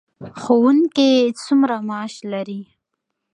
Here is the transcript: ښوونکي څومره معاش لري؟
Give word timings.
ښوونکي 0.41 1.11
څومره 1.43 1.75
معاش 1.87 2.13
لري؟ 2.31 2.61